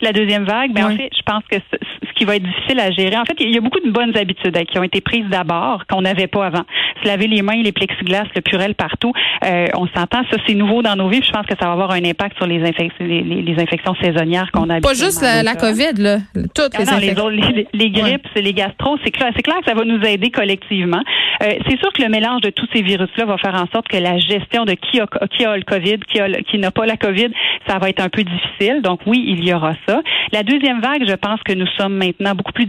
La 0.00 0.12
deuxième 0.12 0.44
vague, 0.44 0.72
ben 0.72 0.86
en 0.86 0.96
fait, 0.96 1.10
je 1.16 1.22
pense 1.22 1.44
que 1.48 1.56
ce 1.72 2.12
qui 2.16 2.24
va 2.24 2.34
être 2.34 2.42
difficile 2.42 2.80
à 2.80 2.90
gérer, 2.90 3.16
en 3.16 3.24
fait, 3.24 3.36
il 3.38 3.54
y 3.54 3.56
a 3.56 3.60
beaucoup 3.60 3.78
de 3.78 3.90
bonnes 3.90 4.16
habitudes 4.16 4.56
hein, 4.56 4.64
qui 4.64 4.76
ont 4.78 4.82
été 4.82 5.00
prises 5.00 5.28
d'abord 5.30 5.84
qu'on 5.88 6.02
n'avait 6.02 6.26
pas 6.26 6.46
avant. 6.46 6.64
Se 7.02 7.08
laver 7.08 7.26
les 7.26 7.42
mains, 7.42 7.62
les 7.62 7.72
plexiglas, 7.72 8.24
le 8.34 8.40
purel 8.40 8.74
partout, 8.74 9.12
euh, 9.44 9.66
on 9.74 9.86
s'entend, 9.88 10.22
ça 10.30 10.36
c'est 10.46 10.54
nouveau 10.54 10.82
dans 10.82 10.96
nos 10.96 11.08
vies. 11.08 11.22
je 11.22 11.32
pense 11.32 11.46
que 11.46 11.54
ça 11.60 11.66
va 11.66 11.72
avoir 11.72 11.90
un 11.92 12.04
impact 12.04 12.36
sur 12.36 12.46
les, 12.46 12.58
les, 12.58 13.54
infections 13.58 13.94
saisonnières 14.00 14.50
qu'on 14.52 14.68
a. 14.70 14.80
Pas 14.80 14.94
juste 14.94 15.22
la, 15.22 15.54
COVID, 15.54 15.94
là, 15.98 16.18
toutes 16.54 16.78
les, 16.78 16.88
infections. 16.88 17.28
les, 17.28 17.66
les, 17.72 17.90
grippes, 17.90 18.26
les 18.36 18.52
gastro, 18.52 18.96
c'est 19.04 19.10
clair, 19.10 19.30
c'est 19.36 19.42
clair 19.42 19.58
que 19.58 19.66
ça 19.66 19.74
va 19.74 19.84
nous 19.84 20.02
aider 20.02 20.30
collectivement. 20.30 21.02
Euh, 21.42 21.54
c'est 21.68 21.78
sûr 21.78 21.92
que 21.92 22.02
le 22.02 22.08
mélange 22.08 22.40
de 22.42 22.50
tous 22.50 22.68
ces 22.72 22.82
virus-là 22.82 23.24
va 23.24 23.38
faire 23.38 23.54
en 23.54 23.66
sorte 23.72 23.88
que 23.88 23.96
la 23.96 24.18
gestion 24.18 24.64
de 24.64 24.74
qui 24.74 25.00
a, 25.00 25.06
qui 25.28 25.44
a 25.44 25.56
le 25.56 25.62
COVID, 25.64 25.98
qui, 26.08 26.20
a, 26.20 26.28
qui 26.42 26.58
n'a 26.58 26.70
pas 26.70 26.86
la 26.86 26.96
COVID, 26.96 27.28
ça 27.66 27.78
va 27.78 27.88
être 27.88 28.02
un 28.02 28.08
peu 28.08 28.22
difficile. 28.22 28.82
Donc 28.82 29.00
oui, 29.06 29.24
il 29.26 29.44
y 29.44 29.52
aura 29.52 29.74
ça. 29.88 30.00
La 30.32 30.42
deuxième 30.42 30.80
vague, 30.80 31.04
je 31.06 31.14
pense 31.14 31.40
que 31.44 31.52
nous 31.52 31.66
sommes 31.78 31.96
maintenant 31.96 32.34
beaucoup 32.34 32.52
plus 32.52 32.68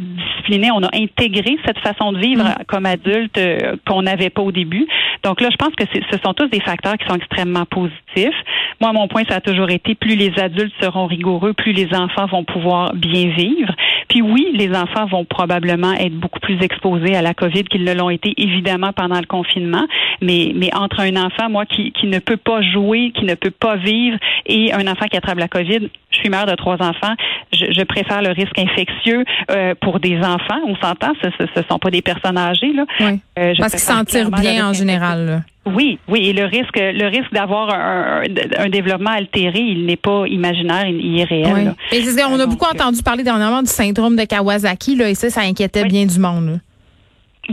On 0.50 0.84
a 0.84 0.90
intégré 0.94 1.58
cette 1.66 1.80
façon 1.80 2.12
de 2.12 2.20
vivre 2.20 2.44
mm. 2.44 2.64
comme 2.68 2.86
adulte 2.86 3.38
euh, 3.38 3.76
qu'on 3.88 4.04
n'avait 4.04 4.30
pas 4.30 4.42
au 4.42 4.52
début. 4.52 4.88
Donc 5.24 5.42
là, 5.42 5.50
je 5.52 5.58
pense 5.58 5.74
que 5.76 5.84
ce 5.86 6.18
sont 6.24 6.34
tous 6.34 6.48
des 6.48 6.60
facteurs 6.60 6.98
qui 6.98 7.06
sont 7.08 7.16
extrêmement 7.16 7.66
positifs. 7.66 8.36
Moi, 8.82 8.92
mon 8.94 9.08
point, 9.08 9.24
ça 9.30 9.36
a 9.36 9.42
toujours 9.42 9.70
été 9.70 9.96
plus 9.96 10.16
les 10.16 10.38
adultes 10.40 10.74
seront 10.82 11.06
rigoureux, 11.08 11.54
plus 11.54 11.72
les 11.72 11.94
enfants 11.96 12.26
vont 12.26 12.44
pouvoir 12.44 12.94
bien 12.94 13.30
vivre. 13.30 13.74
Puis 14.10 14.22
oui, 14.22 14.48
les 14.54 14.70
enfants 14.76 15.06
vont 15.06 15.26
probablement 15.26 15.94
être 15.94 16.14
beaucoup 16.14 16.40
plus 16.40 16.62
exposés 16.62 17.16
à 17.16 17.22
la 17.22 17.34
COVID 17.34 17.64
qu'ils 17.66 17.84
ne 17.84 17.94
l'ont 17.94 18.10
été 18.10 18.34
évidemment 18.38 18.94
pendant 18.94 19.20
le 19.20 19.26
confinement. 19.26 19.86
Mais, 20.22 20.52
mais 20.56 20.74
entre 20.76 21.02
un 21.02 21.16
enfant, 21.16 21.50
moi, 21.50 21.66
qui, 21.66 21.92
qui 21.92 22.08
ne 22.08 22.20
peut 22.20 22.38
pas 22.38 22.62
jouer, 22.62 23.12
qui 23.16 23.26
ne 23.26 23.36
peut 23.36 23.52
pas 23.52 23.76
vivre, 23.76 24.18
et 24.46 24.74
un 24.74 24.88
enfant 24.88 25.06
qui 25.06 25.18
attrape 25.18 25.40
la 25.40 25.48
COVID, 25.48 25.90
je 26.12 26.18
suis 26.18 26.30
mère 26.30 26.46
de 26.46 26.56
trois 26.56 26.76
enfants, 26.76 27.14
je, 27.52 27.84
préfère 27.84 28.22
le 28.22 28.32
risque 28.32 28.58
infectieux 28.58 29.24
euh, 29.52 29.74
pour 29.82 30.00
des 30.00 30.18
enfants. 30.18 30.60
On 30.66 30.76
s'entend, 30.76 31.14
ce 31.22 31.28
ne 31.28 31.64
sont 31.70 31.80
pas 31.80 31.90
des 31.90 32.02
personnes 32.02 32.38
âgées. 32.38 32.74
Là. 32.74 32.86
Oui. 33.00 33.20
Euh, 33.40 33.54
Parce 33.58 33.72
qu'ils 33.72 33.80
sentent 33.80 34.42
bien 34.42 34.68
en 34.68 34.74
général. 34.74 35.44
Oui, 35.66 35.98
oui, 36.10 36.28
et 36.28 36.34
le 36.34 36.44
risque, 36.44 36.78
le 36.78 37.08
risque 37.08 37.32
d'avoir 37.32 37.74
un, 37.74 38.24
un, 38.58 38.70
développement 38.70 39.12
altéré, 39.12 39.60
il 39.60 39.86
n'est 39.86 39.96
pas 39.96 40.26
imaginaire, 40.28 40.88
il, 40.88 41.20
est 41.20 41.24
réel. 41.24 41.74
Et 41.92 42.04
on 42.30 42.40
a 42.40 42.46
beaucoup 42.46 42.66
entendu 42.66 43.02
parler 43.02 43.24
dernièrement 43.24 43.62
du 43.62 43.70
syndrome 43.70 44.18
de 44.18 44.26
Kawasaki, 44.26 44.96
là, 44.96 45.10
et 45.10 45.16
ça, 45.16 45.30
ça 45.30 45.42
inquiétait 45.42 45.86
bien 45.86 46.06
du 46.06 46.20
monde. 46.20 46.60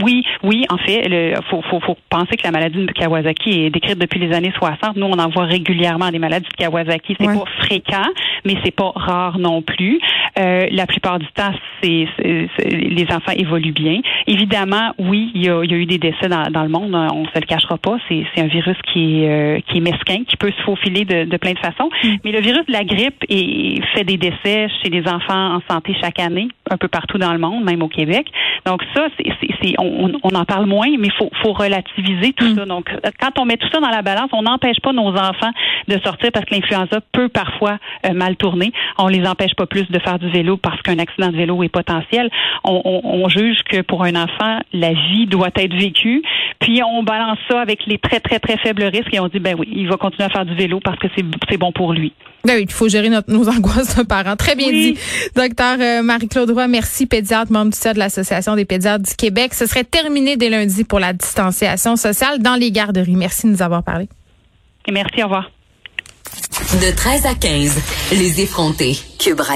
Oui, 0.01 0.23
oui, 0.43 0.65
en 0.69 0.77
fait, 0.77 1.05
il 1.05 1.35
faut, 1.49 1.61
faut, 1.63 1.81
faut, 1.81 1.97
penser 2.09 2.37
que 2.37 2.43
la 2.43 2.51
maladie 2.51 2.85
de 2.85 2.91
Kawasaki 2.93 3.65
est 3.65 3.69
décrite 3.69 3.99
depuis 3.99 4.19
les 4.19 4.33
années 4.33 4.53
60. 4.57 4.95
Nous, 4.95 5.05
on 5.05 5.19
en 5.19 5.29
voit 5.29 5.43
régulièrement 5.43 6.09
des 6.09 6.19
maladies 6.19 6.47
de 6.47 6.63
Kawasaki. 6.63 7.17
C'est 7.19 7.25
pas 7.25 7.43
fréquent, 7.63 8.07
mais 8.45 8.55
c'est 8.63 8.75
pas 8.75 8.93
rare 8.95 9.37
non 9.37 9.61
plus. 9.61 9.99
Euh, 10.39 10.67
la 10.71 10.87
plupart 10.87 11.19
du 11.19 11.27
temps, 11.27 11.51
c'est, 11.83 12.07
les 12.63 13.05
enfants 13.11 13.33
évoluent 13.35 13.73
bien. 13.73 13.99
Évidemment, 14.27 14.93
oui, 14.97 15.29
il 15.35 15.45
y 15.45 15.49
a, 15.49 15.61
il 15.63 15.71
y 15.71 15.73
a 15.73 15.77
eu 15.77 15.85
des 15.85 15.97
décès 15.97 16.29
dans, 16.29 16.49
dans, 16.49 16.63
le 16.63 16.69
monde. 16.69 16.95
On 16.95 17.25
se 17.25 17.39
le 17.39 17.45
cachera 17.45 17.77
pas. 17.77 17.97
C'est, 18.07 18.23
un 18.37 18.47
virus 18.47 18.77
qui 18.93 19.23
est, 19.23 19.29
euh, 19.29 19.59
qui 19.67 19.79
est 19.79 19.81
mesquin, 19.81 20.23
qui 20.25 20.37
peut 20.37 20.51
se 20.57 20.61
faufiler 20.63 21.03
de, 21.03 21.25
de 21.25 21.37
plein 21.37 21.51
de 21.51 21.59
façons. 21.59 21.89
Mm. 22.03 22.15
Mais 22.23 22.31
le 22.31 22.39
virus 22.39 22.65
de 22.65 22.71
la 22.71 22.85
grippe 22.85 23.25
est, 23.29 23.83
fait 23.93 24.05
des 24.05 24.17
décès 24.17 24.69
chez 24.81 24.89
les 24.89 25.05
enfants 25.07 25.55
en 25.55 25.61
santé 25.69 25.95
chaque 26.01 26.19
année, 26.19 26.47
un 26.71 26.77
peu 26.77 26.87
partout 26.87 27.17
dans 27.17 27.33
le 27.33 27.39
monde, 27.39 27.63
même 27.63 27.81
au 27.81 27.87
Québec. 27.87 28.27
Donc 28.65 28.81
ça, 28.95 29.07
c'est 29.17 29.75
on, 29.77 30.35
en 30.35 30.45
parle 30.45 30.65
moins, 30.65 30.87
mais 30.97 31.07
il 31.07 31.29
faut, 31.43 31.53
relativiser 31.53 32.33
tout 32.33 32.45
mm. 32.45 32.55
ça. 32.55 32.65
Donc, 32.65 32.89
quand 33.19 33.39
on 33.39 33.45
met 33.45 33.57
tout 33.57 33.67
ça 33.71 33.79
dans 33.79 33.89
la 33.89 34.01
balance, 34.01 34.29
on 34.31 34.43
n'empêche 34.43 34.79
pas 34.81 34.93
nos 34.93 35.09
enfants 35.09 35.51
de 35.87 35.99
sortir 36.03 36.31
parce 36.31 36.45
que 36.45 36.55
l'influenza 36.55 36.99
peut 37.11 37.29
parfois 37.29 37.77
euh, 38.05 38.13
mal 38.13 38.35
tourner. 38.37 38.71
On 38.97 39.07
les 39.07 39.27
empêche 39.27 39.53
pas 39.55 39.65
plus 39.65 39.89
de 39.89 39.99
faire 39.99 40.17
du 40.17 40.29
vélo 40.29 40.57
parce 40.57 40.81
qu'un 40.81 40.99
accident 40.99 41.29
de 41.29 41.37
vélo 41.37 41.61
est 41.63 41.69
potentiel. 41.69 42.29
On, 42.63 43.27
juge 43.29 43.59
que 43.69 43.81
pour 43.81 44.03
un 44.03 44.15
enfant, 44.15 44.59
la 44.73 44.93
vie 44.93 45.25
doit 45.27 45.49
être 45.55 45.73
vécue. 45.73 46.23
Puis 46.59 46.81
on 46.83 47.03
balance 47.03 47.37
ça 47.49 47.61
avec 47.61 47.85
les 47.85 47.97
très, 47.97 48.19
très, 48.19 48.39
très 48.39 48.57
faibles 48.57 48.83
risques 48.83 49.13
et 49.13 49.19
on 49.19 49.27
dit, 49.27 49.39
ben 49.39 49.55
oui, 49.57 49.67
il 49.71 49.87
va 49.87 49.97
continuer 49.97 50.25
à 50.25 50.29
faire 50.29 50.45
du 50.45 50.55
vélo 50.55 50.79
parce 50.83 50.97
que 50.97 51.07
c'est 51.15 51.57
bon 51.57 51.71
pour 51.71 51.93
lui. 51.93 52.13
Ben 52.43 52.55
oui, 52.55 52.65
il 52.67 52.71
faut 52.71 52.89
gérer 52.89 53.09
nos 53.09 53.49
angoisses 53.49 53.95
de 53.95 54.03
parents. 54.03 54.35
Très 54.35 54.55
bien 54.55 54.71
dit. 54.71 54.97
Docteur 55.35 55.77
euh, 55.79 56.01
Marie-Claude 56.01 56.49
Roy, 56.51 56.67
merci, 56.67 57.05
pédiatre, 57.05 57.51
membre 57.51 57.71
du 57.71 57.93
de 57.93 57.99
l'Association 57.99 58.55
des 58.55 58.65
pédiatres 58.65 59.03
du 59.03 59.15
Québec. 59.15 59.53
Ce 59.53 59.65
serait 59.65 59.83
terminé 59.83 60.37
dès 60.37 60.49
lundi 60.49 60.83
pour 60.83 60.99
la 60.99 61.13
distanciation 61.13 61.95
sociale 61.95 62.39
dans 62.39 62.55
les 62.55 62.71
garderies. 62.71 63.15
Merci 63.15 63.47
de 63.47 63.51
nous 63.51 63.61
avoir 63.61 63.83
parlé. 63.83 64.07
merci, 64.91 65.21
au 65.21 65.25
revoir. 65.25 65.51
De 66.81 66.95
13 66.95 67.25
à 67.25 67.35
15, 67.35 67.77
les 68.13 68.41
effrontés. 68.41 68.97
Cube 69.19 69.41